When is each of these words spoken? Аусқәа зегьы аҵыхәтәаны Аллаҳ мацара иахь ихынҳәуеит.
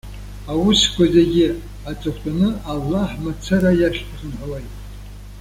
Аусқәа 0.51 1.05
зегьы 1.15 1.47
аҵыхәтәаны 1.89 2.49
Аллаҳ 2.71 3.09
мацара 3.23 3.71
иахь 3.79 4.01
ихынҳәуеит. 4.03 4.69